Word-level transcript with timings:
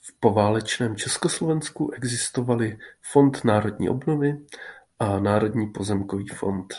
V 0.00 0.20
poválečném 0.20 0.96
Československu 0.96 1.90
existovaly 1.92 2.78
Fond 3.02 3.44
národní 3.44 3.88
obnovy 3.88 4.46
a 4.98 5.18
Národní 5.20 5.66
pozemkový 5.72 6.28
fond. 6.28 6.74